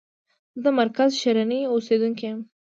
زه 0.61 0.61
د 0.63 0.65
مرکز 0.79 1.09
شرنی 1.21 1.61
اوسیدونکی 1.73 2.25
یم. 2.29 2.39